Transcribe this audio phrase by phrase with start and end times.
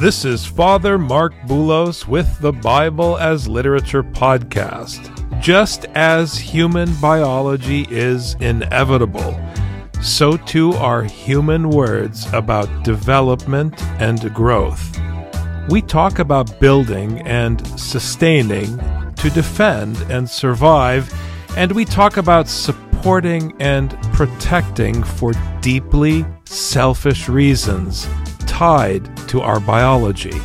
[0.00, 5.10] this is Father Marc Boulos with the Bible as Literature podcast.
[5.40, 9.40] Just as human biology is inevitable,
[10.02, 15.00] so too are human words about development and growth.
[15.70, 18.76] We talk about building and sustaining
[19.14, 21.10] to defend and survive,
[21.56, 25.32] and we talk about supporting and protecting for
[25.62, 28.06] deeply selfish reasons
[28.56, 30.40] tied to our biology.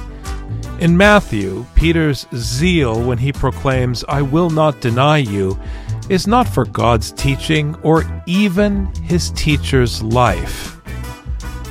[0.82, 5.58] In Matthew, Peter's zeal when he proclaims, I will not deny you,
[6.10, 10.82] is not for God's teaching or even his teacher's life.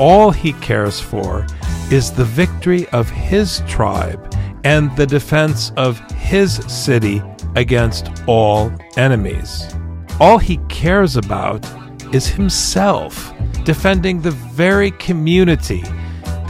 [0.01, 1.47] All he cares for
[1.91, 7.23] is the victory of his tribe and the defense of his city
[7.55, 9.75] against all enemies.
[10.19, 11.67] All he cares about
[12.15, 13.31] is himself,
[13.65, 15.85] defending the very community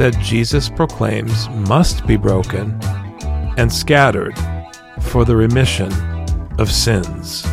[0.01, 2.79] that Jesus proclaims must be broken
[3.59, 4.35] and scattered
[4.99, 5.93] for the remission
[6.59, 7.47] of sins.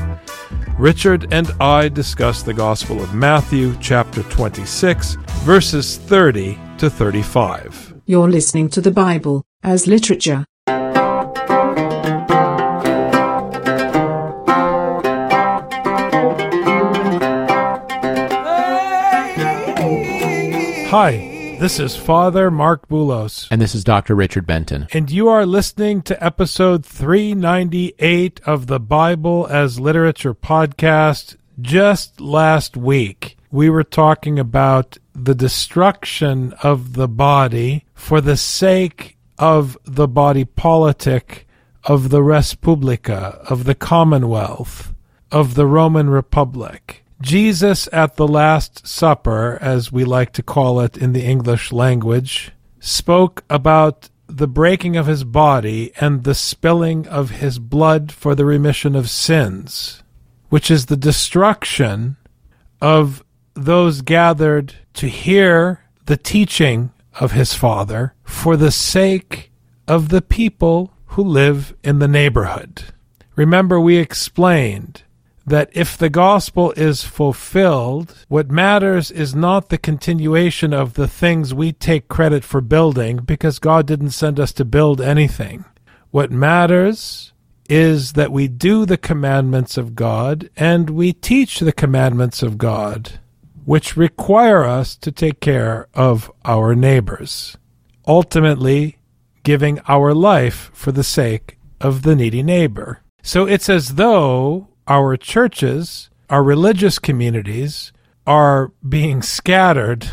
[0.80, 7.96] Richard and I discuss the Gospel of Matthew, chapter 26, verses 30 to 35.
[8.06, 10.46] You're listening to the Bible as literature.
[20.90, 23.48] Hi, this is Father Marc Boulos.
[23.50, 24.16] And this is Dr.
[24.16, 24.88] Richard Benton.
[24.94, 31.36] And you are listening to episode 398 of the Bible as Literature podcast.
[31.60, 39.18] Just last week, we were talking about the destruction of the body for the sake
[39.40, 41.48] of the body politic
[41.84, 44.94] of the Respublica, of the Commonwealth,
[45.32, 47.04] of the Roman Republic.
[47.22, 52.52] Jesus at the Last Supper, as we like to call it in the English language,
[52.80, 58.46] spoke about the breaking of his body and the spilling of his blood for the
[58.46, 60.04] remission of sins,
[60.50, 62.18] which is the destruction
[62.82, 63.24] of
[63.56, 69.52] those gathered to hear the teaching of his Father for the sake
[69.88, 72.84] of the people who live in the neighborhood.
[73.36, 75.04] Remember, we explained
[75.48, 81.54] that if the gospel is fulfilled, what matters is not the continuation of the things
[81.54, 85.64] we take credit for building, because God didn't send us to build anything.
[86.12, 87.32] What matters
[87.70, 93.20] is that we do the commandments of God and we teach the commandments of God,
[93.64, 97.58] which require us to take care of our neighbors,
[98.06, 98.98] ultimately
[99.44, 103.02] giving our life for the sake of the needy neighbor.
[103.22, 107.92] So it's as though our churches, our religious communities
[108.26, 110.10] are being scattered,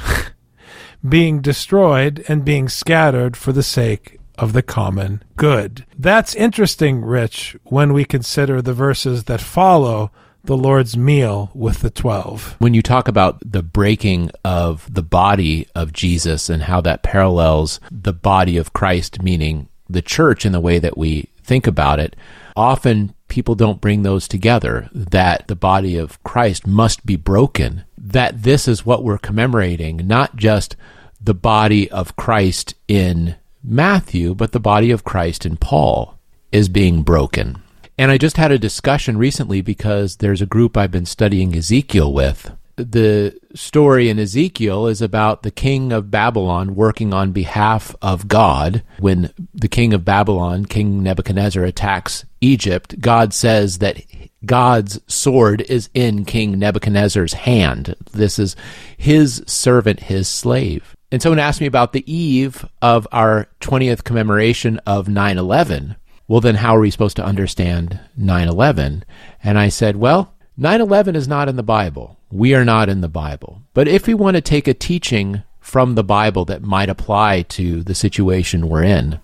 [1.08, 5.84] being destroyed, and being scattered for the sake of the common good.
[5.98, 10.10] That's interesting, Rich, when we consider the verses that follow
[10.42, 12.56] the Lord's meal with the twelve.
[12.58, 17.80] When you talk about the breaking of the body of Jesus and how that parallels
[17.90, 22.14] the body of Christ, meaning the church in the way that we think about it,
[22.56, 28.44] often people don't bring those together that the body of Christ must be broken, that
[28.44, 30.76] this is what we're commemorating, not just
[31.20, 36.16] the body of Christ in Matthew, but the body of Christ in Paul
[36.52, 37.60] is being broken.
[37.98, 42.12] And I just had a discussion recently because there's a group I've been studying Ezekiel
[42.12, 42.52] with.
[42.76, 48.82] The story in Ezekiel is about the king of Babylon working on behalf of God.
[48.98, 54.02] When the king of Babylon, King Nebuchadnezzar, attacks Egypt, God says that
[54.44, 57.94] God's sword is in King Nebuchadnezzar's hand.
[58.12, 58.56] This is
[58.96, 60.96] his servant, his slave.
[61.12, 65.96] And someone asked me about the eve of our 20th commemoration of 9 11
[66.26, 69.04] well, then how are we supposed to understand 9 11?
[69.42, 72.16] And I said, well, 9 11 is not in the Bible.
[72.30, 73.62] We are not in the Bible.
[73.74, 77.82] But if we want to take a teaching from the Bible that might apply to
[77.82, 79.18] the situation we're in,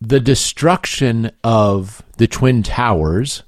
[0.00, 3.42] the destruction of the Twin Towers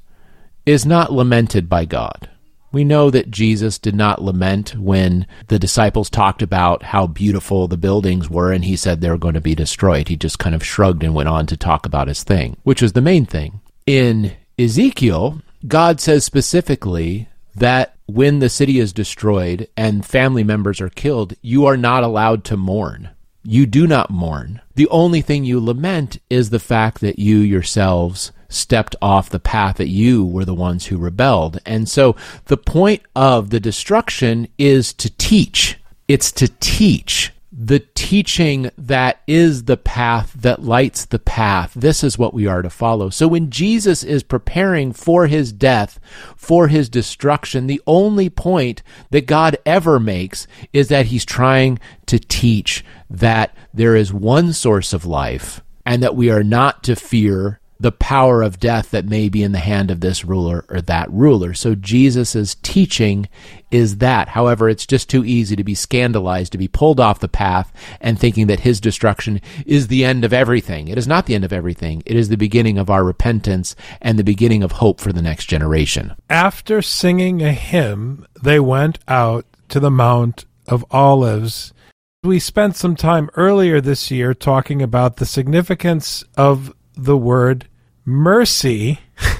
[0.66, 2.28] is not lamented by God.
[2.72, 7.78] We know that Jesus did not lament when the disciples talked about how beautiful the
[7.78, 10.08] buildings were and he said they were going to be destroyed.
[10.08, 12.92] He just kind of shrugged and went on to talk about his thing, which was
[12.92, 13.60] the main thing.
[13.86, 20.88] In Ezekiel, God says specifically that when the city is destroyed and family members are
[20.88, 23.10] killed, you are not allowed to mourn.
[23.42, 24.60] You do not mourn.
[24.74, 29.76] The only thing you lament is the fact that you yourselves stepped off the path
[29.76, 31.58] that you were the ones who rebelled.
[31.66, 32.16] And so
[32.46, 35.78] the point of the destruction is to teach.
[36.06, 41.72] It's to teach the teaching that is the path that lights the path.
[41.74, 43.10] This is what we are to follow.
[43.10, 45.98] So when Jesus is preparing for his death,
[46.36, 52.20] for his destruction, the only point that God ever makes is that he's trying to
[52.20, 57.58] teach that there is one source of life and that we are not to fear
[57.80, 61.10] the power of death that may be in the hand of this ruler or that
[61.12, 61.54] ruler.
[61.54, 63.28] So Jesus' teaching
[63.70, 64.28] is that.
[64.28, 68.18] However, it's just too easy to be scandalized, to be pulled off the path and
[68.18, 70.88] thinking that his destruction is the end of everything.
[70.88, 72.02] It is not the end of everything.
[72.04, 75.46] It is the beginning of our repentance and the beginning of hope for the next
[75.46, 76.14] generation.
[76.28, 81.72] After singing a hymn, they went out to the Mount of Olives.
[82.24, 87.68] We spent some time earlier this year talking about the significance of the word
[88.04, 88.98] mercy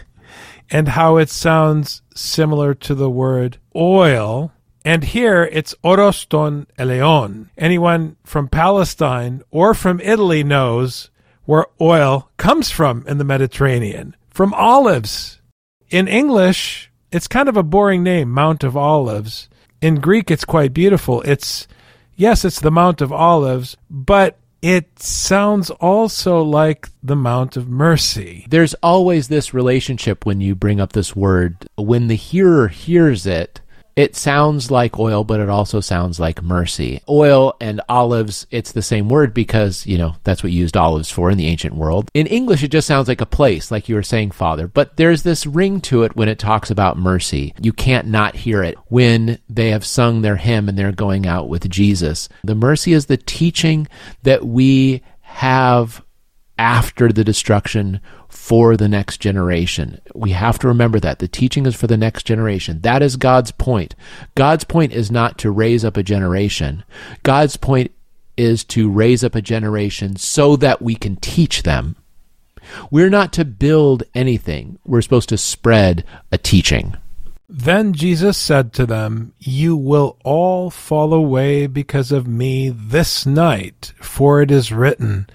[0.70, 4.52] and how it sounds similar to the word oil.
[4.84, 7.50] And here it's oroston eleon.
[7.58, 11.10] Anyone from Palestine or from Italy knows
[11.44, 15.40] where oil comes from in the Mediterranean from olives.
[15.90, 19.48] In English, it's kind of a boring name, Mount of Olives.
[19.80, 21.22] In Greek, it's quite beautiful.
[21.22, 21.66] It's,
[22.14, 28.46] yes, it's the Mount of Olives, but it sounds also like the Mount of Mercy.
[28.48, 31.68] There's always this relationship when you bring up this word.
[31.76, 33.60] When the hearer hears it,
[33.98, 37.02] it sounds like oil, but it also sounds like mercy.
[37.08, 41.10] Oil and olives, it's the same word because, you know, that's what you used olives
[41.10, 42.08] for in the ancient world.
[42.14, 44.68] In English, it just sounds like a place, like you were saying, Father.
[44.68, 47.54] But there's this ring to it when it talks about mercy.
[47.60, 51.48] You can't not hear it when they have sung their hymn and they're going out
[51.48, 52.28] with Jesus.
[52.44, 53.88] The mercy is the teaching
[54.22, 56.04] that we have
[56.58, 60.00] after the destruction for the next generation.
[60.14, 61.20] We have to remember that.
[61.20, 62.80] The teaching is for the next generation.
[62.80, 63.94] That is God's point.
[64.34, 66.84] God's point is not to raise up a generation.
[67.22, 67.92] God's point
[68.36, 71.96] is to raise up a generation so that we can teach them.
[72.90, 74.78] We're not to build anything.
[74.84, 76.96] We're supposed to spread a teaching.
[77.48, 83.94] Then Jesus said to them, You will all fall away because of me this night,
[84.02, 85.28] for it is written,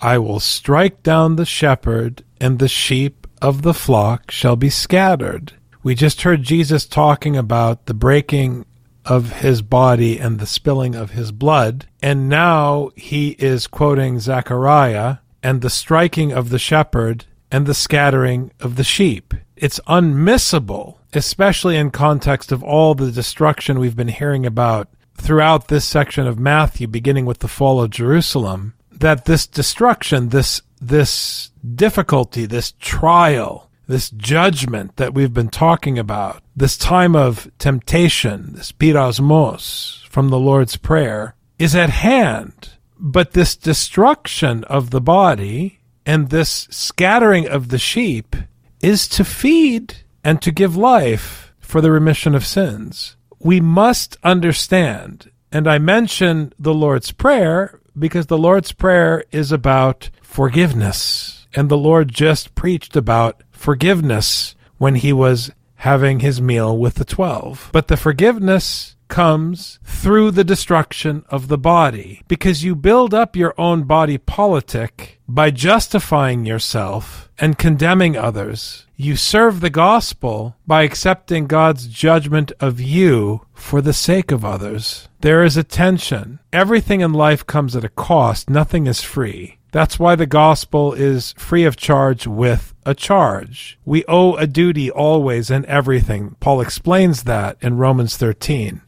[0.00, 5.54] I will strike down the shepherd, and the sheep of the flock shall be scattered.
[5.82, 8.64] We just heard Jesus talking about the breaking
[9.04, 15.18] of his body and the spilling of his blood, and now he is quoting Zechariah
[15.42, 19.34] and the striking of the shepherd and the scattering of the sheep.
[19.56, 25.84] It's unmissable, especially in context of all the destruction we've been hearing about throughout this
[25.84, 32.46] section of Matthew, beginning with the fall of Jerusalem that this destruction, this this difficulty,
[32.46, 40.06] this trial, this judgment that we've been talking about, this time of temptation, this peirasmos
[40.06, 42.70] from the Lord's Prayer, is at hand.
[43.00, 48.36] But this destruction of the body and this scattering of the sheep
[48.80, 53.16] is to feed and to give life for the remission of sins.
[53.38, 60.10] We must understand, and I mention the Lord's Prayer because the Lord's Prayer is about
[60.22, 61.46] forgiveness.
[61.54, 67.04] And the Lord just preached about forgiveness when he was having his meal with the
[67.04, 67.70] twelve.
[67.72, 73.54] But the forgiveness comes through the destruction of the body because you build up your
[73.58, 78.86] own body politic by justifying yourself and condemning others.
[78.96, 85.08] You serve the gospel by accepting God's judgment of you for the sake of others.
[85.20, 86.38] There is a tension.
[86.52, 89.58] Everything in life comes at a cost, nothing is free.
[89.70, 93.78] That's why the gospel is free of charge with a charge.
[93.84, 96.36] We owe a duty always and everything.
[96.40, 98.80] Paul explains that in Romans 13.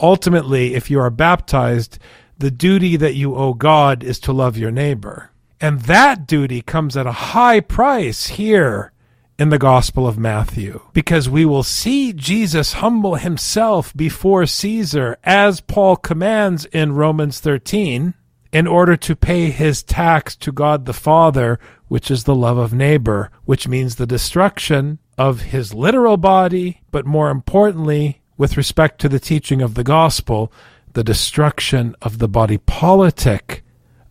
[0.00, 1.98] Ultimately, if you are baptized,
[2.38, 5.30] the duty that you owe God is to love your neighbor.
[5.60, 8.92] And that duty comes at a high price here
[9.38, 15.60] in the Gospel of Matthew, because we will see Jesus humble himself before Caesar, as
[15.60, 18.14] Paul commands in Romans 13.
[18.50, 22.72] in order to pay his tax to God the Father, which is the love of
[22.72, 29.08] neighbor, which means the destruction of his literal body, but more importantly, with respect to
[29.08, 30.50] the teaching of the gospel,
[30.94, 33.62] the destruction of the body politic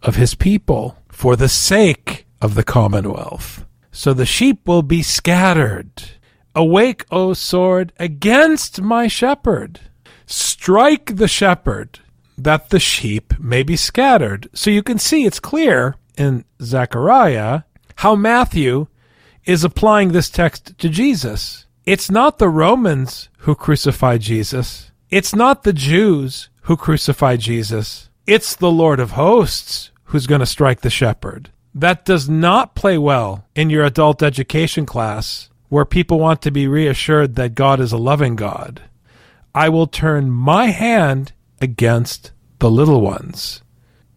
[0.04, 3.66] of his people for the sake of the commonwealth.
[3.98, 5.92] So the sheep will be scattered.
[6.54, 9.80] Awake, O sword, against my shepherd.
[10.28, 11.98] Strike the shepherd,
[12.38, 14.52] that the sheep may be scattered.
[14.54, 17.64] So you can see it's clear in Zechariah
[17.96, 18.86] how Matthew
[19.46, 21.66] is applying this text to Jesus.
[21.84, 24.92] It's not the Romans who crucified Jesus.
[25.10, 28.12] It's not the Jews who crucified Jesus.
[28.28, 31.50] It's the Lord of hosts who's going to strike the shepherd.
[31.78, 36.68] That does not play well in your adult education class where people want to be
[36.68, 38.82] reassured that God is a loving God.
[39.54, 43.62] I will turn my hand against the little ones.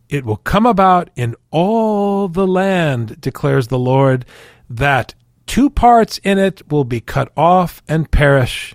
[0.08, 4.24] It will come about in all the land, declares the Lord,
[4.70, 5.12] that
[5.44, 8.74] two parts in it will be cut off and perish,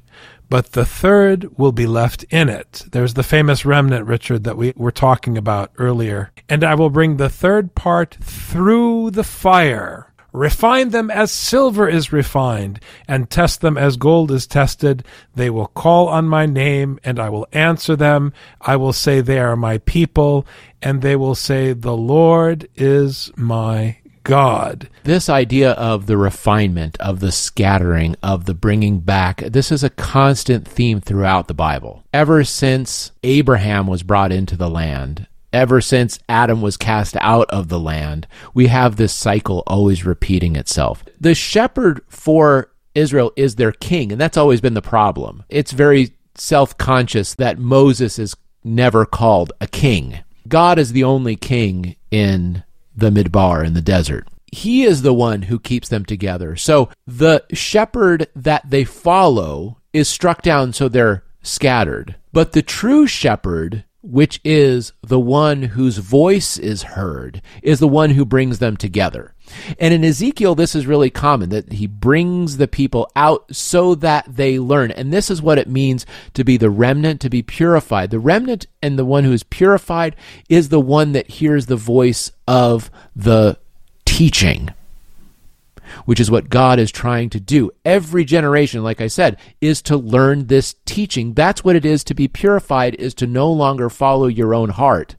[0.49, 2.85] but the third will be left in it.
[2.91, 6.31] There's the famous remnant, Richard, that we were talking about earlier.
[6.47, 12.11] And I will bring the third part through the fire Refine them as silver is
[12.11, 15.05] refined, and test them as gold is tested.
[15.33, 18.33] They will call on my name, and I will answer them.
[18.59, 20.45] I will say, They are my people,
[20.81, 24.89] and they will say, The Lord is my God.
[25.03, 29.89] This idea of the refinement, of the scattering, of the bringing back, this is a
[29.91, 32.03] constant theme throughout the Bible.
[32.11, 37.69] Ever since Abraham was brought into the land, ever since Adam was cast out of
[37.69, 41.05] the land, we have this cycle always repeating itself.
[41.21, 45.43] The shepherd for Israel is their king, and that's always been the problem.
[45.49, 50.19] It's very self conscious that Moses is never called a king.
[50.47, 52.63] God is the only king in
[52.95, 54.27] the Midbar, in the desert.
[54.51, 56.55] He is the one who keeps them together.
[56.55, 62.15] So the shepherd that they follow is struck down so they're scattered.
[62.31, 68.11] But the true shepherd which is the one whose voice is heard, is the one
[68.11, 69.33] who brings them together.
[69.79, 74.25] And in Ezekiel, this is really common that he brings the people out so that
[74.27, 74.91] they learn.
[74.91, 78.11] And this is what it means to be the remnant, to be purified.
[78.11, 80.15] The remnant and the one who is purified
[80.49, 83.57] is the one that hears the voice of the
[84.05, 84.69] teaching
[86.05, 87.71] which is what God is trying to do.
[87.83, 91.33] Every generation, like I said, is to learn this teaching.
[91.33, 95.15] That's what it is to be purified, is to no longer follow your own heart,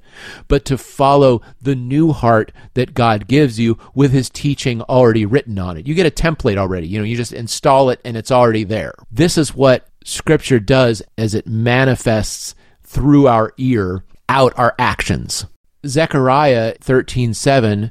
[0.48, 5.58] but to follow the new heart that God gives you with his teaching already written
[5.58, 5.86] on it.
[5.86, 6.86] You get a template already.
[6.86, 8.94] You know, you just install it and it's already there.
[9.10, 12.54] This is what scripture does as it manifests
[12.84, 15.46] through our ear out our actions.
[15.86, 17.90] Zechariah 13:7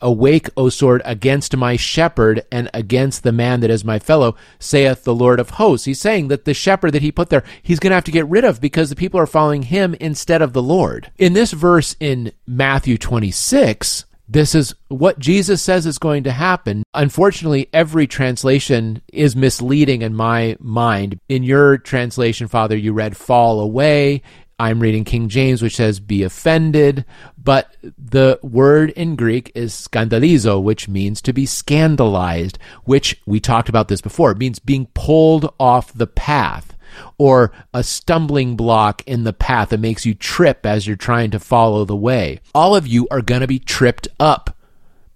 [0.00, 5.04] Awake, O sword, against my shepherd and against the man that is my fellow, saith
[5.04, 5.86] the Lord of hosts.
[5.86, 8.28] He's saying that the shepherd that he put there, he's going to have to get
[8.28, 11.10] rid of because the people are following him instead of the Lord.
[11.18, 16.82] In this verse in Matthew 26, this is what Jesus says is going to happen.
[16.94, 21.20] Unfortunately, every translation is misleading in my mind.
[21.28, 24.22] In your translation, Father, you read fall away.
[24.58, 27.04] I'm reading King James, which says be offended,
[27.46, 33.68] but the word in Greek is scandalizo, which means to be scandalized, which we talked
[33.68, 34.32] about this before.
[34.32, 36.76] It means being pulled off the path
[37.18, 41.38] or a stumbling block in the path that makes you trip as you're trying to
[41.38, 42.40] follow the way.
[42.52, 44.56] All of you are going to be tripped up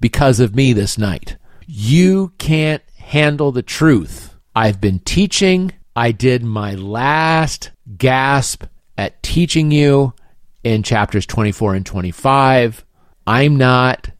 [0.01, 1.37] because of me this night.
[1.67, 4.37] You can't handle the truth.
[4.55, 5.73] I've been teaching.
[5.97, 10.15] I did my last gasp at teaching you
[10.63, 12.85] in chapters 24 and 25.
[13.27, 14.11] I'm not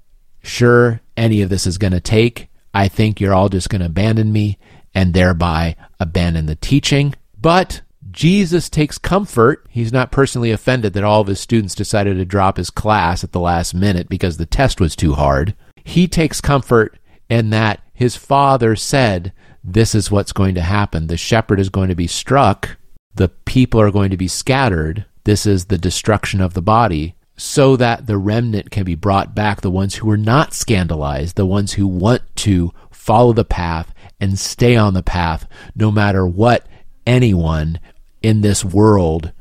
[0.43, 2.49] sure any of this is going to take.
[2.73, 4.59] I think you're all just going to abandon me
[4.95, 7.15] and thereby abandon the teaching.
[7.39, 9.67] But Jesus takes comfort.
[9.71, 13.33] He's not personally offended that all of his students decided to drop his class at
[13.33, 15.55] the last minute because the test was too hard.
[15.85, 19.33] He takes comfort in that his father said,
[19.63, 21.07] This is what's going to happen.
[21.07, 22.77] The shepherd is going to be struck
[23.15, 25.05] the people are going to be scattered.
[25.25, 29.61] This is the destruction of the body, so that the remnant can be brought back,
[29.61, 34.39] the ones who are not scandalized, the ones who want to follow the path and
[34.39, 36.67] stay on the path, no matter what
[37.07, 37.81] anyone
[38.23, 39.33] in this world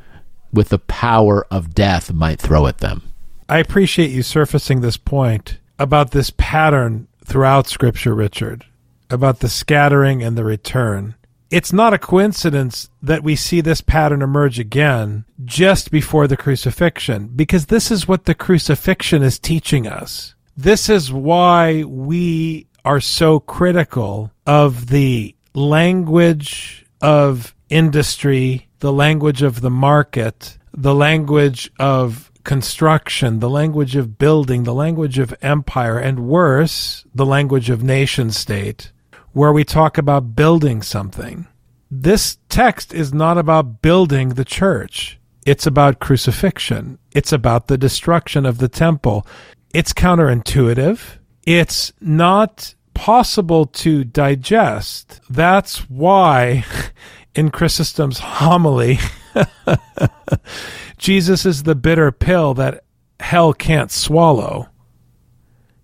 [0.54, 3.04] with the power of death might throw at them.
[3.48, 8.66] I appreciate you surfacing this point about this pattern throughout Scripture, Richard,
[9.10, 11.16] about the scattering and the return.
[11.50, 17.32] It's not a coincidence that we see this pattern emerge again just before the crucifixion,
[17.36, 20.36] because this is what the crucifixion is teaching us.
[20.56, 29.62] This is why we are so critical of the language of industry, the language of
[29.62, 36.28] the market, the language of construction, the language of building, the language of empire, and
[36.28, 38.92] worse, the language of nation state,
[39.34, 41.48] where we talk about building something.
[41.92, 45.20] This text is not about building the church.
[45.46, 47.00] It's about crucifixion.
[47.12, 49.26] It's about the destruction of the temple.
[49.74, 51.02] It's counterintuitive.
[51.44, 55.22] It's not possible to digest.
[55.30, 56.66] That's why
[57.36, 59.00] in Chrysostom's homily,
[60.98, 62.84] Jesus is the bitter pill that
[63.20, 64.70] hell can't swallow.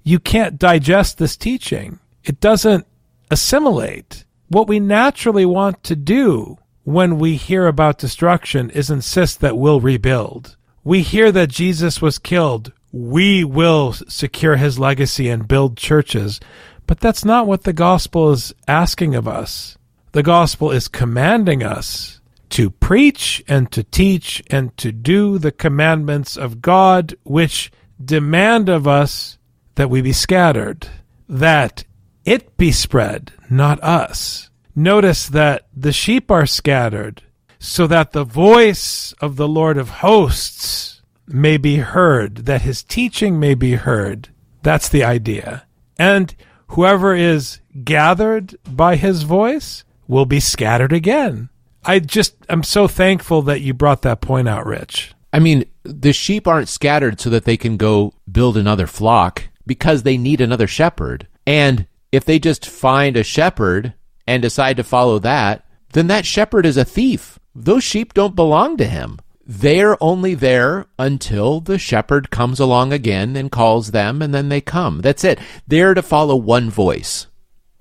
[0.04, 2.00] You can't digest this teaching.
[2.24, 2.86] It doesn't
[3.32, 4.26] assimilate.
[4.50, 9.82] What we naturally want to do when we hear about destruction is insist that we'll
[9.82, 10.56] rebuild.
[10.84, 12.72] We hear that Jesus was killed.
[12.92, 16.40] We will secure his legacy and build churches.
[16.86, 19.78] But that's not what the gospel is asking of us.
[20.12, 26.38] The gospel is commanding us to preach and to teach and to do the commandments
[26.38, 27.72] of God, which
[28.04, 29.38] demand of us
[29.74, 30.88] that we be scattered,
[31.28, 31.84] that
[32.26, 34.50] it be spread, not us.
[34.76, 37.22] Notice that the sheep are scattered
[37.60, 43.40] so that the voice of the Lord of hosts may be heard, that his teaching
[43.40, 44.30] may be heard.
[44.64, 45.66] That's the idea.
[45.98, 46.36] And
[46.68, 51.50] whoever is gathered by his voice will be scattered again.
[51.84, 55.14] I just am so thankful that you brought that point out, Rich.
[55.32, 60.04] I mean, the sheep aren't scattered so that they can go build another flock because
[60.04, 61.28] they need another shepherd.
[61.46, 63.94] And if they just find a shepherd
[64.28, 67.40] and decide to follow that, then that shepherd is a thief.
[67.54, 69.20] Those sheep don't belong to him.
[69.48, 74.60] They're only there until the shepherd comes along again and calls them, and then they
[74.60, 75.02] come.
[75.02, 75.40] That's it.
[75.68, 77.28] They're to follow one voice.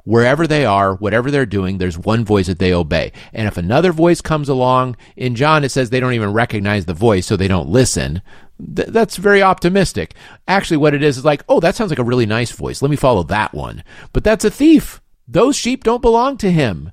[0.04, 3.12] Wherever they are, whatever they're doing, there's one voice that they obey.
[3.32, 6.92] And if another voice comes along, in John it says they don't even recognize the
[6.92, 8.20] voice, so they don't listen.
[8.58, 10.14] Th- that's very optimistic.
[10.46, 12.82] Actually, what it is is like, oh, that sounds like a really nice voice.
[12.82, 13.82] Let me follow that one.
[14.12, 15.00] But that's a thief.
[15.26, 16.92] Those sheep don't belong to him.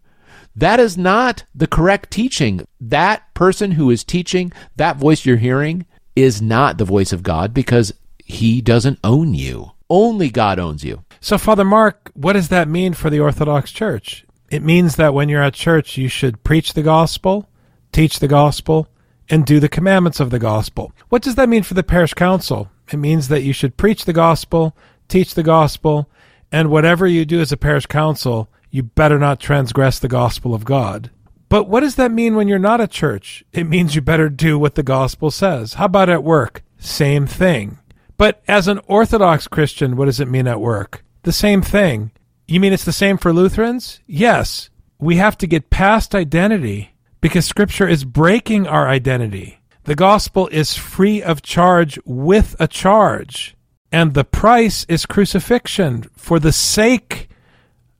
[0.55, 2.65] That is not the correct teaching.
[2.79, 7.53] That person who is teaching, that voice you're hearing, is not the voice of God
[7.53, 9.71] because he doesn't own you.
[9.89, 11.03] Only God owns you.
[11.19, 14.25] So, Father Marc, what does that mean for the Orthodox Church?
[14.49, 17.49] It means that when you're at church, you should preach the gospel,
[17.91, 18.87] teach the gospel,
[19.31, 20.91] and do the commandments of the gospel.
[21.09, 22.69] What does that mean for the parish council?
[22.91, 24.75] It means that you should preach the gospel,
[25.07, 26.09] teach the gospel,
[26.51, 30.65] and whatever you do as a parish council, you better not transgress the gospel of
[30.65, 31.09] God.
[31.47, 33.43] But what does that mean when you're not a church?
[33.53, 35.75] It means you better do what the gospel says.
[35.75, 36.63] How about at work?
[36.77, 37.79] Same thing.
[38.17, 41.03] But as an Orthodox Christian, what does it mean at work?
[41.23, 42.11] The same thing.
[42.47, 44.01] You mean it's the same for Lutherans?
[44.07, 44.69] Yes.
[44.99, 49.59] We have to get past identity because Scripture is breaking our identity.
[49.83, 53.55] The gospel is free of charge with a charge,
[53.91, 57.29] and the price is crucifixion for the sake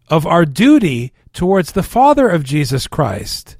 [0.10, 3.58] of our duty towards the Father of Jesus Christ.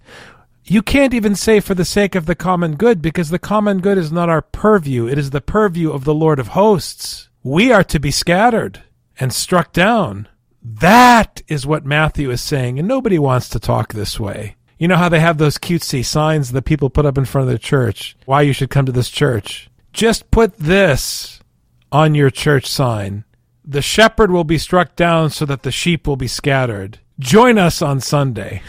[0.64, 3.98] You can't even say for the sake of the common good because the common good
[3.98, 7.30] is not our purview, it is the purview of the Lord of hosts.
[7.44, 8.84] We are to be scattered
[9.20, 10.28] and struck down.
[10.62, 14.56] That is what Matthew is saying, and nobody wants to talk this way.
[14.82, 17.54] You know how they have those cutesy signs that people put up in front of
[17.54, 18.18] the church?
[18.26, 19.70] Why you should come to this church.
[19.94, 21.40] Just put this
[21.92, 23.24] on your church sign
[23.64, 27.00] the shepherd will be struck down so that the sheep will be scattered.
[27.20, 28.62] Join us on Sunday.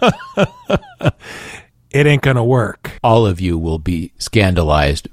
[1.90, 2.98] it ain't going to work.
[3.02, 5.08] All of you will be scandalized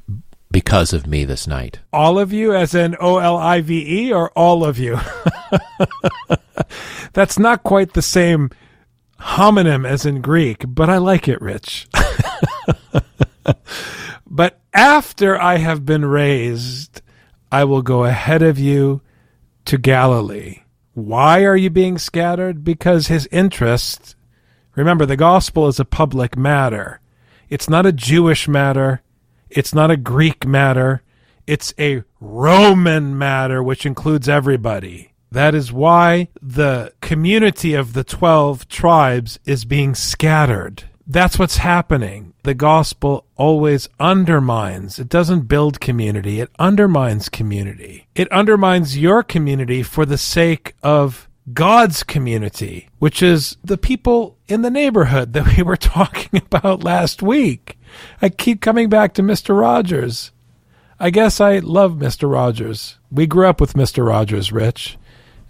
[0.51, 1.79] because of me this night.
[1.93, 4.97] All of you, as in O L I V E, or all of you?
[7.13, 8.49] That's not quite the same
[9.19, 11.87] homonym as in Greek, but I like it, Rich.
[14.27, 17.01] but after I have been raised,
[17.51, 19.01] I will go ahead of you
[19.65, 20.61] to Galilee.
[20.93, 22.63] Why are you being scattered?
[22.63, 24.15] Because his interest,
[24.75, 26.99] remember, the gospel is a public matter.
[27.49, 29.01] It's not a Jewish matter.
[29.49, 31.01] It's not a Greek matter.
[31.47, 35.08] It's a Roman matter, which includes everybody.
[35.31, 40.83] That is why the community of the 12 tribes is being scattered.
[41.05, 44.97] That's what's happening the gospel always undermines.
[44.97, 48.07] It doesn't build community, it undermines community.
[48.15, 54.61] It undermines your community for the sake of God's community, which is the people in
[54.61, 57.77] the neighborhood that we were talking about last week.
[58.21, 59.59] I keep coming back to Mr.
[59.59, 60.31] Rogers.
[60.99, 62.31] I guess I love Mr.
[62.31, 62.97] Rogers.
[63.11, 64.05] We grew up with Mr.
[64.05, 64.97] Rogers, Rich,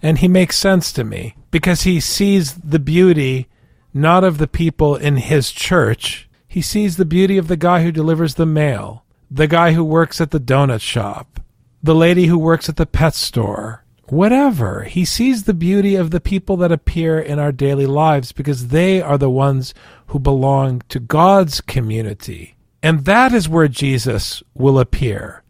[0.02, 3.48] and he makes sense to me because he sees the beauty
[3.92, 6.28] not of the people in his church.
[6.46, 10.20] He sees the beauty of the guy who delivers the mail, the guy who works
[10.20, 11.40] at the donut shop,
[11.82, 14.84] the lady who works at the pet store, whatever.
[14.84, 19.00] He sees the beauty of the people that appear in our daily lives because they
[19.00, 19.74] are the ones
[20.08, 22.56] who belong to God's community.
[22.82, 25.42] And that is where Jesus will appear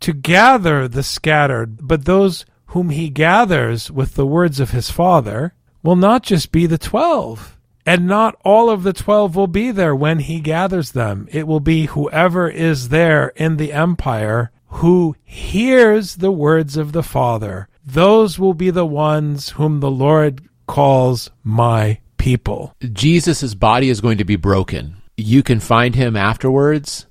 [0.00, 2.44] to gather the scattered, but those
[2.76, 7.56] whom he gathers with the words of his Father will not just be the twelve.
[7.86, 11.26] And not all of the twelve will be there when he gathers them.
[11.32, 17.02] It will be whoever is there in the empire who hears the words of the
[17.02, 17.66] Father.
[17.82, 22.74] Those will be the ones whom the Lord calls my people.
[22.92, 24.98] Jesus' body is going to be broken.
[25.16, 27.06] You can find him afterwards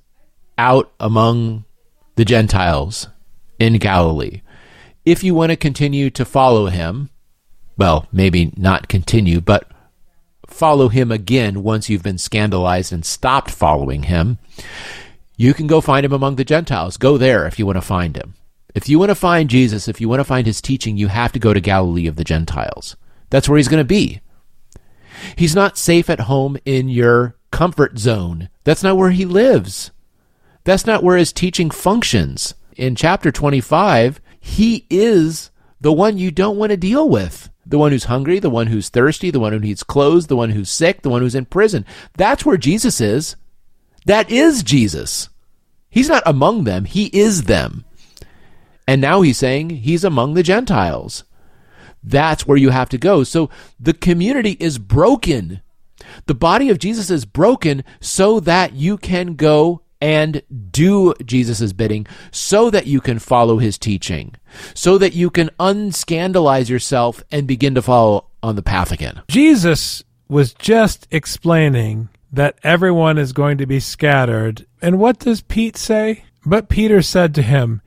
[0.56, 1.64] out among
[2.14, 3.08] the Gentiles
[3.58, 4.42] in Galilee.
[5.06, 7.10] If you want to continue to follow him,
[7.78, 9.70] well, maybe not continue, but
[10.48, 14.38] follow him again once you've been scandalized and stopped following him,
[15.36, 16.96] you can go find him among the Gentiles.
[16.96, 18.34] Go there if you want to find him.
[18.74, 21.32] If you want to find Jesus, if you want to find his teaching, you have
[21.32, 22.96] to go to Galilee of the Gentiles.
[23.30, 24.20] That's where he's going to be.
[25.36, 28.48] He's not safe at home in your comfort zone.
[28.64, 29.92] That's not where he lives.
[30.64, 32.54] That's not where his teaching functions.
[32.76, 37.50] In chapter 25, he is the one you don't want to deal with.
[37.66, 40.50] The one who's hungry, the one who's thirsty, the one who needs clothes, the one
[40.50, 41.84] who's sick, the one who's in prison.
[42.16, 43.34] That's where Jesus is.
[44.06, 45.30] That is Jesus.
[45.90, 47.84] He's not among them, he is them.
[48.86, 51.24] And now he's saying he's among the Gentiles.
[52.04, 53.24] That's where you have to go.
[53.24, 55.60] So the community is broken.
[56.26, 62.06] The body of Jesus is broken so that you can go and do Jesus' bidding
[62.30, 64.34] so that you can follow his teaching,
[64.74, 69.22] so that you can unscandalize yourself and begin to follow on the path again.
[69.28, 74.66] Jesus was just explaining that everyone is going to be scattered.
[74.82, 76.24] And what does Pete say?
[76.44, 77.80] But Peter said to him,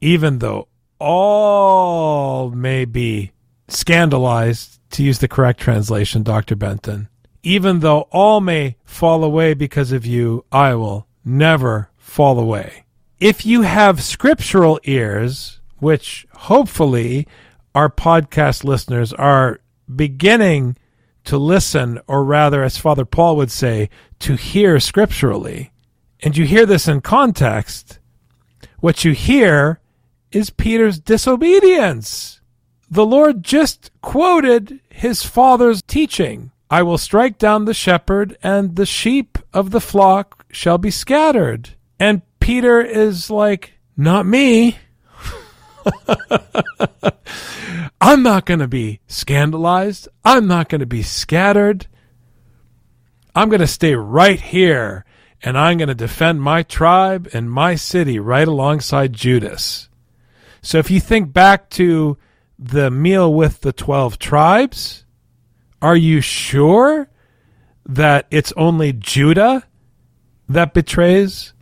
[0.00, 3.32] Even though all may be
[3.68, 6.56] scandalized, to use the correct translation, Dr.
[6.56, 7.08] Benton,
[7.42, 12.84] even though all may fall away because of you, I will never fall away.
[13.18, 17.26] If you have scriptural ears, which hopefully
[17.74, 19.60] our podcast listeners are
[19.94, 20.76] beginning
[21.24, 25.72] to listen, or rather, as Father Paul would say, to hear scripturally,
[26.20, 27.98] and you hear this in context,
[28.78, 29.80] what you hear
[30.30, 32.40] is Peter's disobedience.
[32.88, 38.86] The Lord just quoted his father's teaching I will strike down the shepherd, and the
[38.86, 41.70] sheep of the flock shall be scattered.
[42.00, 44.78] And Peter is like, Not me.
[48.00, 50.08] I'm not going to be scandalized.
[50.24, 51.86] I'm not going to be scattered.
[53.34, 55.04] I'm going to stay right here
[55.42, 59.88] and I'm going to defend my tribe and my city right alongside Judas.
[60.62, 62.16] So if you think back to
[62.58, 65.04] the meal with the 12 tribes,
[65.82, 67.10] are you sure
[67.84, 69.62] that it's only Judah
[70.48, 71.52] that betrays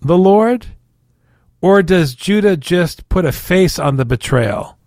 [0.00, 0.66] the Lord?
[1.60, 4.78] Or does Judah just put a face on the betrayal?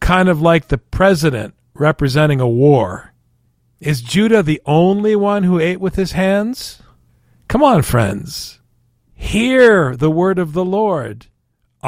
[0.00, 3.12] Kind of like the president representing a war.
[3.80, 6.82] Is Judah the only one who ate with his hands?
[7.48, 8.60] Come on, friends.
[9.14, 11.26] Hear the word of the Lord.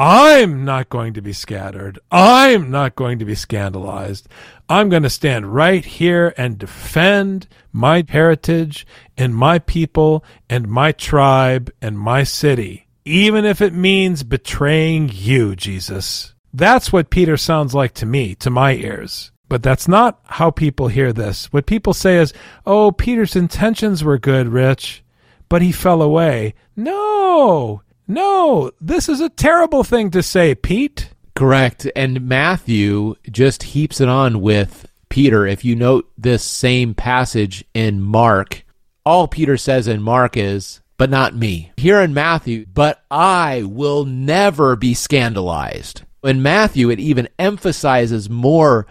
[0.01, 1.99] I'm not going to be scattered.
[2.09, 4.29] I'm not going to be scandalized.
[4.69, 10.93] I'm going to stand right here and defend my heritage and my people and my
[10.93, 16.33] tribe and my city, even if it means betraying you, Jesus.
[16.53, 19.33] That's what Peter sounds like to me, to my ears.
[19.49, 21.51] But that's not how people hear this.
[21.51, 22.31] What people say is,
[22.65, 25.03] oh, Peter's intentions were good, Rich,
[25.49, 26.53] but he fell away.
[26.77, 31.11] No, no, this is a terrible thing to say, Pete.
[31.35, 31.87] Correct.
[31.95, 35.47] And Matthew just heaps it on with Peter.
[35.47, 38.65] If you note this same passage in Mark,
[39.05, 41.71] all Peter says in Mark is, but not me.
[41.77, 46.01] Here in Matthew, but I will never be scandalized.
[46.23, 48.85] In Matthew, it even emphasizes more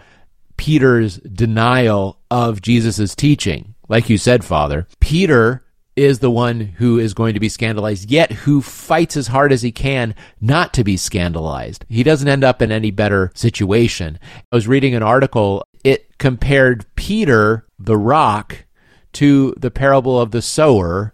[0.57, 3.75] Peter's denial of Jesus' teaching.
[3.87, 5.63] Like you said, Father, Peter
[5.99, 9.61] is the one who is going to be scandalized, yet who fights as hard as
[9.61, 11.85] he can not to be scandalized.
[11.89, 14.19] He doesn't end up in any better situation.
[14.51, 18.65] I was reading an article, it compared Peter, the rock,
[19.13, 21.13] to the parable of the sower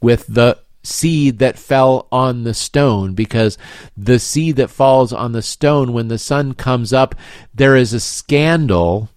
[0.00, 3.56] with the seed that fell on the stone because
[3.96, 7.14] the seed that falls on the stone when the sun comes up
[7.54, 9.08] there is a scandal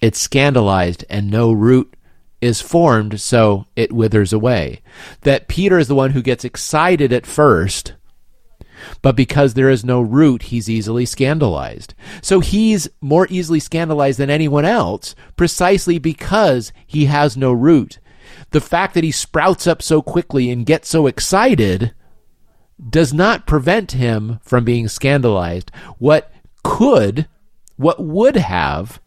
[0.00, 1.94] it's scandalized and no root
[2.40, 4.80] is formed so it withers away
[5.22, 7.94] that peter is the one who gets excited at first
[9.02, 11.92] but because there is no root, he's easily scandalized.
[12.22, 17.98] So he's more easily scandalized than anyone else precisely because he has no root
[18.50, 21.94] the fact that he sprouts up so quickly and gets so excited
[22.88, 25.70] does not prevent him from being scandalized.
[25.98, 26.32] What
[26.64, 27.28] could,
[27.76, 29.00] what would have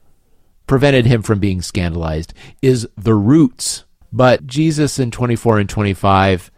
[0.68, 3.86] prevented him from being scandalized is the roots.
[4.12, 6.52] But Jesus in 24 and 25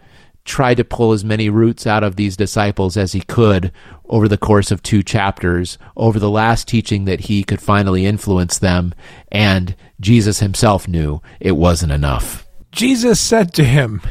[0.46, 3.72] tried to pull as many roots out of these disciples as he could
[4.06, 8.60] over the course of two chapters, over the last teaching that he could finally influence
[8.60, 8.94] them,
[9.32, 12.48] and Jesus himself knew it wasn't enough.
[12.72, 14.02] Jesus said to him,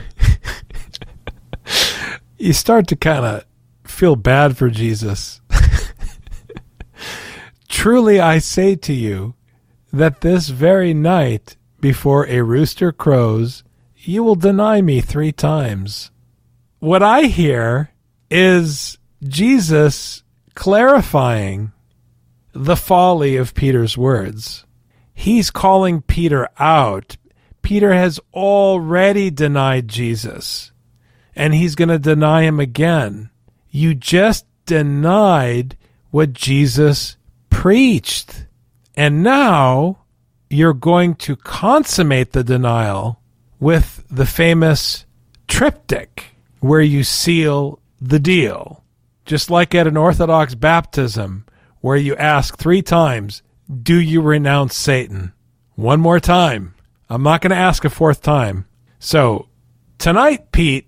[2.38, 3.44] You start to kind of
[3.85, 5.40] feel bad for Jesus.
[7.68, 9.35] Truly I say to you
[9.94, 13.64] that this very night, before a rooster crows,
[13.96, 16.11] you will deny me three times.
[16.78, 17.90] What I hear
[18.30, 20.22] is Jesus
[20.54, 21.72] clarifying
[22.52, 24.64] the folly of Peter's words.
[25.14, 27.16] He's calling Peter out
[27.64, 30.70] Peter has already denied Jesus,
[31.35, 33.30] and he's going to deny him again.
[33.70, 35.76] You just denied
[36.11, 37.16] what Jesus
[37.48, 38.43] preached.
[38.96, 39.98] And now
[40.48, 43.20] you're going to consummate the denial
[43.59, 45.04] with the famous
[45.48, 48.85] triptych, where you seal the deal.
[49.24, 51.46] Just like at an Orthodox baptism,
[51.80, 53.42] where you ask three times,
[53.83, 55.33] Do you renounce Satan?
[55.74, 56.74] One more time.
[57.09, 58.66] I'm not going to ask a fourth time.
[58.98, 59.48] So
[59.98, 60.87] tonight, Pete,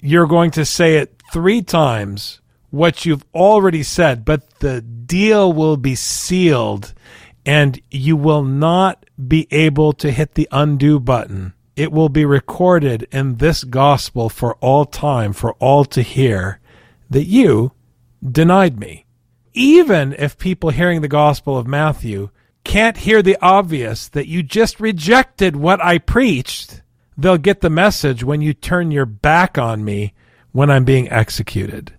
[0.00, 2.40] you're going to say it three times
[2.70, 6.92] what you've already said, but the deal will be sealed
[7.46, 11.52] and you will not be able to hit the undo button.
[11.76, 16.60] It will be recorded in this gospel for all time, for all to hear,
[17.10, 17.72] that you
[18.24, 19.06] denied me.
[19.52, 22.30] Even if people hearing the gospel of Matthew
[22.64, 26.82] can't hear the obvious that you just rejected what I preached,
[27.16, 30.14] they'll get the message when you turn your back on me
[30.52, 31.93] when I'm being executed.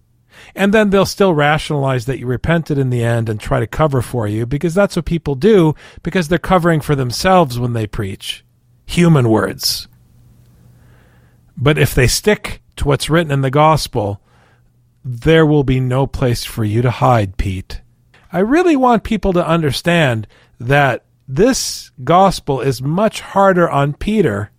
[0.55, 4.01] And then they'll still rationalize that you repented in the end and try to cover
[4.01, 8.45] for you because that's what people do because they're covering for themselves when they preach
[8.85, 9.87] human words.
[11.57, 14.21] But if they stick to what's written in the gospel,
[15.03, 17.81] there will be no place for you to hide, Pete.
[18.31, 20.27] I really want people to understand
[20.59, 24.51] that this gospel is much harder on Peter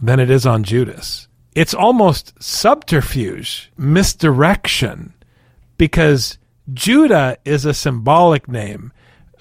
[0.00, 1.28] than it is on Judas.
[1.54, 5.14] It's almost subterfuge, misdirection,
[5.76, 6.38] because
[6.72, 8.92] Judah is a symbolic name,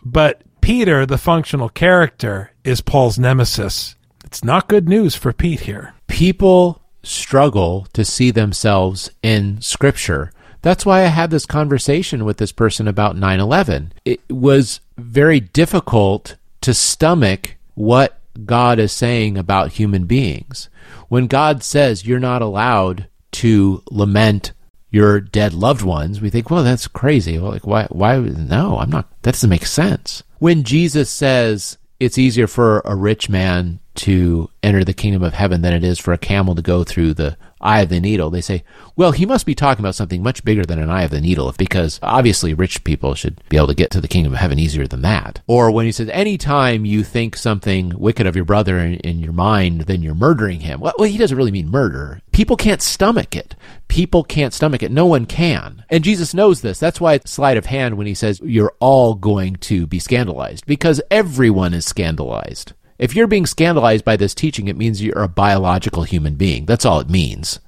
[0.04, 3.96] but Peter, the functional character, is Paul's nemesis.
[4.24, 5.94] It's not good news for Pete here.
[6.08, 10.32] People struggle to see themselves in Scripture.
[10.62, 13.94] That's why I had this conversation with this person about 9 11.
[14.06, 20.70] It was very difficult to stomach what God is saying about human beings.
[21.10, 24.54] When God says you're not allowed to lament
[24.94, 27.40] your dead loved ones, we think, well, that's crazy.
[27.40, 27.88] Well, like, why?
[27.90, 28.20] Why?
[28.20, 29.10] No, I'm not.
[29.24, 30.22] That doesn't make sense.
[30.38, 35.62] When Jesus says it's easier for a rich man to enter the kingdom of heaven
[35.62, 38.30] than it is for a camel to go through the eye of the needle.
[38.30, 38.64] They say,
[38.96, 41.52] well, he must be talking about something much bigger than an eye of the needle,
[41.58, 44.86] because obviously rich people should be able to get to the kingdom of heaven easier
[44.86, 45.42] than that.
[45.48, 49.34] Or when he says, anytime you think something wicked of your brother in, in your
[49.34, 50.80] mind, then you're murdering him.
[50.80, 52.22] Well, well, he doesn't really mean murder.
[52.32, 53.56] People can't stomach it.
[53.88, 54.92] People can't stomach it.
[54.92, 55.86] No one can.
[55.90, 56.80] And Jesus knows this.
[56.80, 60.66] That's why it's sleight of hand when he says, you're all going to be scandalized,
[60.66, 62.74] because everyone is scandalized.
[63.04, 66.66] If you're being scandalized by this teaching, it means you're a biological human being.
[66.66, 67.60] That's all it means.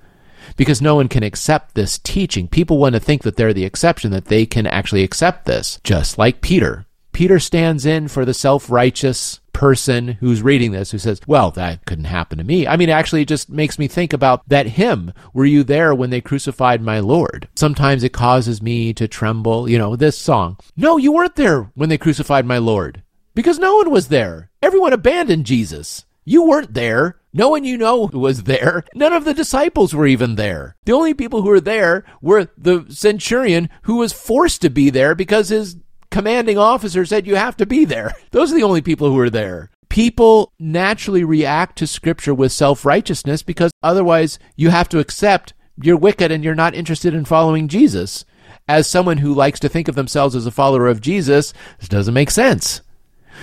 [0.55, 2.47] Because no one can accept this teaching.
[2.47, 6.17] People want to think that they're the exception, that they can actually accept this, just
[6.17, 6.85] like Peter.
[7.11, 11.83] Peter stands in for the self righteous person who's reading this who says, Well, that
[11.83, 12.65] couldn't happen to me.
[12.65, 16.11] I mean, actually, it just makes me think about that hymn, Were you there when
[16.11, 17.49] they crucified my Lord?
[17.55, 19.67] Sometimes it causes me to tremble.
[19.67, 20.59] You know, this song.
[20.77, 23.03] No, you weren't there when they crucified my Lord
[23.35, 24.49] because no one was there.
[24.61, 26.05] Everyone abandoned Jesus.
[26.23, 27.19] You weren't there.
[27.33, 28.83] No one you know was there.
[28.95, 30.75] None of the disciples were even there.
[30.85, 35.13] The only people who were there were the centurion who was forced to be there
[35.13, 35.77] because his
[36.09, 38.13] commanding officer said you have to be there.
[38.31, 39.69] Those are the only people who were there.
[39.89, 45.97] People naturally react to scripture with self righteousness because otherwise you have to accept you're
[45.97, 48.25] wicked and you're not interested in following Jesus.
[48.67, 52.13] As someone who likes to think of themselves as a follower of Jesus, this doesn't
[52.13, 52.81] make sense.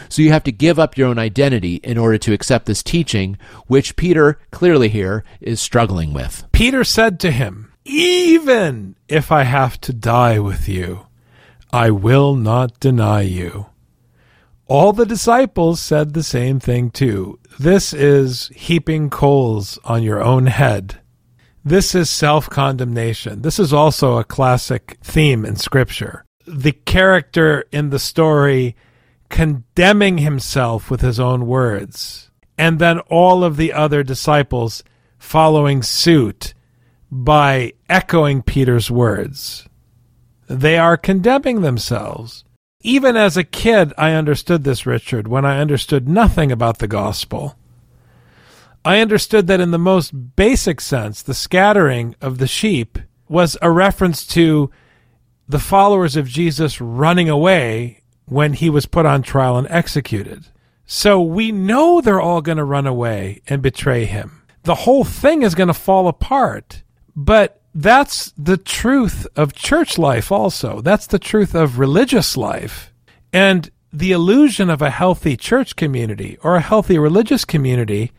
[0.09, 3.39] So you have to give up your own identity in order to accept this teaching,
[3.67, 6.45] which Peter clearly here is struggling with.
[6.53, 11.07] Peter said to him, Even if I have to die with you,
[11.73, 13.67] I will not deny you.
[14.67, 17.39] All the disciples said the same thing too.
[17.59, 21.01] This is heaping coals on your own head.
[21.65, 23.43] This is self condemnation.
[23.43, 26.25] This is also a classic theme in Scripture.
[26.47, 28.75] The character in the story
[29.33, 34.85] condemning himself with his own words, and then all of the other disciples
[35.19, 36.53] following suit
[37.11, 39.67] by echoing Peter's words.
[40.49, 42.45] They are condemning themselves.
[42.83, 47.57] Even as a kid, I understood this, Richard, when I understood nothing about the gospel.
[48.85, 53.71] I understood that in the most basic sense, the scattering of the sheep was a
[53.71, 54.71] reference to
[55.49, 60.47] the followers of Jesus running away when he was put on trial and executed.
[60.85, 64.43] So we know they're all going to run away and betray him.
[64.65, 66.83] The whole thing is going to fall apart.
[67.17, 70.81] But that's the truth of church life, also.
[70.81, 72.93] That's the truth of religious life.
[73.33, 78.13] And the illusion of a healthy church community or a healthy religious community,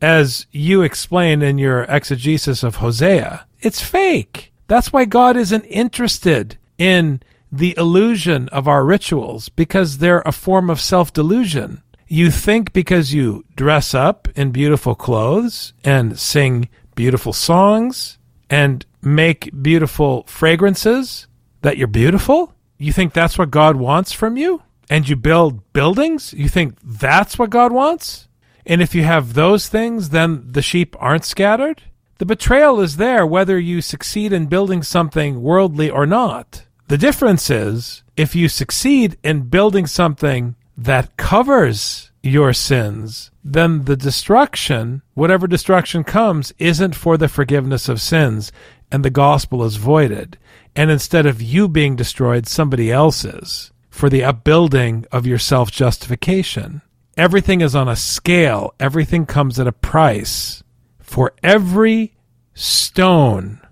[0.00, 4.52] as you explain in your exegesis of Hosea, it's fake.
[4.66, 7.20] That's why God isn't interested in
[7.52, 11.82] the illusion of our rituals because they're a form of self delusion.
[12.08, 18.18] You think because you dress up in beautiful clothes and sing beautiful songs
[18.50, 21.26] and make beautiful fragrances
[21.60, 22.54] that you're beautiful?
[22.78, 24.62] You think that's what God wants from you?
[24.90, 26.32] And you build buildings?
[26.34, 28.28] You think that's what God wants?
[28.66, 31.82] And if you have those things, then the sheep aren't scattered?
[32.18, 36.64] The betrayal is there whether you succeed in building something worldly or not.
[36.92, 43.96] The difference is if you succeed in building something that covers your sins, then the
[43.96, 48.52] destruction, whatever destruction comes, isn't for the forgiveness of sins,
[48.90, 50.36] and the gospel is voided.
[50.76, 55.70] And instead of you being destroyed, somebody else is for the upbuilding of your self
[55.70, 56.82] justification.
[57.16, 60.62] Everything is on a scale, everything comes at a price.
[61.00, 62.18] For every
[62.52, 63.62] stone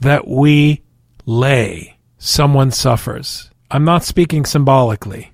[0.00, 0.84] that we
[1.26, 1.93] lay,
[2.24, 3.50] someone suffers.
[3.70, 5.32] I'm not speaking symbolically.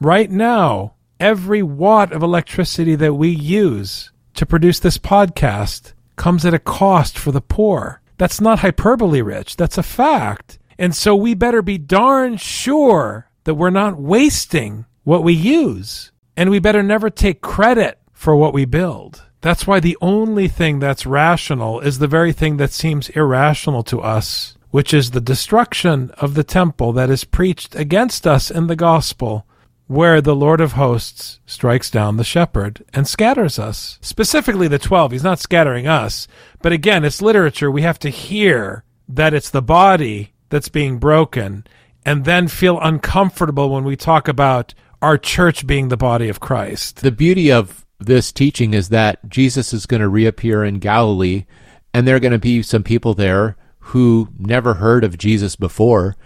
[0.00, 6.54] Right now, every watt of electricity that we use to produce this podcast comes at
[6.54, 8.02] a cost for the poor.
[8.18, 9.54] That's not hyperbole, Rich.
[9.56, 10.58] That's a fact.
[10.76, 16.10] And so we better be darn sure that we're not wasting what we use.
[16.36, 19.22] And we better never take credit for what we build.
[19.40, 24.00] That's why the only thing that's rational is the very thing that seems irrational to
[24.00, 28.74] us which is the destruction of the temple that is preached against us in the
[28.74, 29.46] gospel,
[29.86, 33.98] where the Lord of hosts strikes down the shepherd and scatters us.
[34.00, 35.12] Specifically, the twelve.
[35.12, 36.26] He's not scattering us.
[36.62, 37.70] But again, it's literature.
[37.70, 41.66] We have to hear that it's the body that's being broken
[42.06, 47.02] and then feel uncomfortable when we talk about our church being the body of Christ.
[47.02, 51.44] The beauty of this teaching is that Jesus is going to reappear in Galilee,
[51.92, 56.16] and there are going to be some people there who never heard of Jesus before,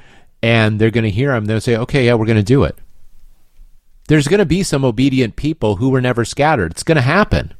[0.43, 1.47] and they're going to hear him.
[1.47, 2.79] They'll say, okay, yeah, we're going to do it.
[4.09, 6.73] There's going to be some obedient people who were never scattered.
[6.73, 7.55] It's going to happen.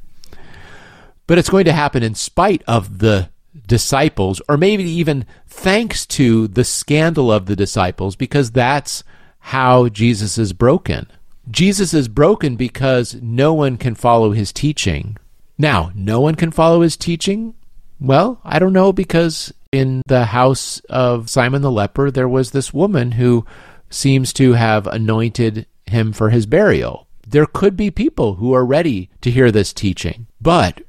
[1.25, 3.29] But it's going to happen in spite of the
[3.65, 9.03] disciples, or maybe even thanks to the scandal of the disciples, because that's
[9.39, 11.07] how Jesus is broken.
[11.49, 15.17] Jesus is broken because no one can follow his teaching.
[15.57, 17.55] Now, no one can follow his teaching?
[17.99, 22.73] Well, I don't know because in the house of Simon the leper, there was this
[22.73, 23.45] woman who
[23.89, 27.07] seems to have anointed him for his burial.
[27.27, 30.81] There could be people who are ready to hear this teaching, but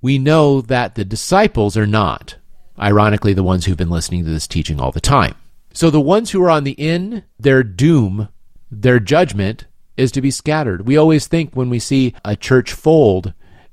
[0.00, 2.36] we know that the disciples are not.
[2.78, 5.34] Ironically, the ones who've been listening to this teaching all the time.
[5.72, 8.28] So the ones who are on the in, their doom,
[8.70, 10.86] their judgment is to be scattered.
[10.86, 13.32] We always think when we see a church fold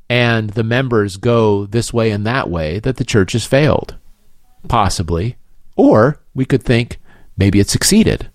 [0.10, 3.97] and the members go this way and that way that the church has failed
[4.68, 5.38] possibly.
[5.76, 6.99] Or we could think
[7.38, 8.30] maybe it succeeded.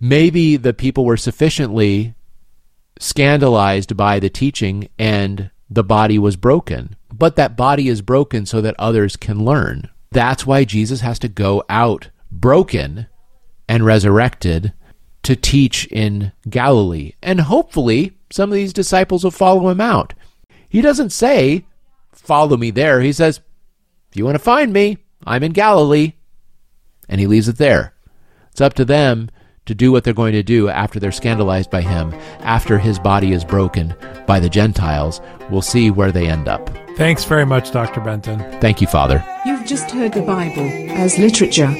[0.00, 2.14] Maybe the people were sufficiently
[2.98, 6.96] scandalized by the teaching and the body was broken.
[7.12, 9.88] But that body is broken so that others can learn.
[10.10, 13.06] That's why Jesus has to go out broken
[13.68, 14.72] and resurrected
[15.22, 17.12] to teach in Galilee.
[17.22, 20.12] And hopefully, some of these disciples will follow him out.
[20.68, 21.64] He doesn't say,
[22.12, 23.00] Follow me there.
[23.00, 23.40] He says,
[24.14, 26.12] If you want to find me, I'm in Galilee.
[27.08, 27.94] And he leaves it there.
[28.52, 29.28] It's up to them
[29.66, 33.32] to do what they're going to do after they're scandalized by him, after his body
[33.32, 33.92] is broken
[34.24, 35.20] by the Gentiles.
[35.50, 36.70] We'll see where they end up.
[36.96, 38.00] Thanks very much, Dr.
[38.00, 38.38] Benton.
[38.60, 39.24] Thank you, Father.
[39.44, 41.72] You've just heard the Bible as literature.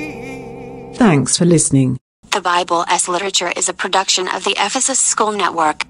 [0.97, 2.01] Thanks for listening.
[2.33, 5.85] The Bible as Literature is a production of the Ephesus School Network.